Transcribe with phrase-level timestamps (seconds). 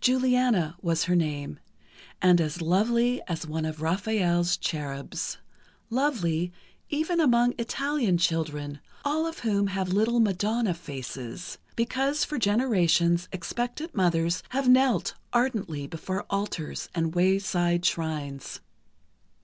[0.00, 1.60] Juliana was her name,
[2.20, 6.52] and as lovely as one of Raphael's cherubs—lovely,
[6.88, 13.94] even among Italian children, all of whom have little madonna faces, because for generations expectant
[13.94, 18.58] mothers have knelt ardently before altars and wayside shrines.